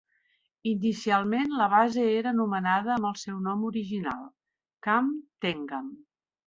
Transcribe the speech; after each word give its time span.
Inicialment 0.69 1.53
la 1.59 1.67
base 1.75 2.05
era 2.13 2.33
anomenada 2.37 2.95
amb 2.97 3.11
el 3.13 3.15
seu 3.27 3.39
nom 3.51 3.69
original, 3.73 4.27
Camp 4.89 5.15
Tengan. 5.49 5.97